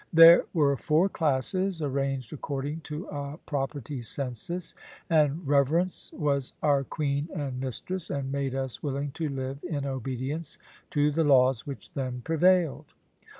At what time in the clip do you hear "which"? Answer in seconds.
11.67-11.93